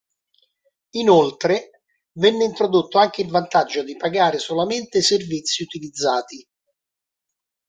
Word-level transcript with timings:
Inoltre, 0.95 1.81
venne 2.13 2.43
introdotto 2.43 2.97
anche 2.97 3.21
il 3.21 3.27
vantaggio 3.29 3.83
di 3.83 3.95
pagare 3.95 4.39
solamente 4.39 4.97
i 4.97 5.03
servizi 5.03 5.61
utilizzati. 5.61 6.49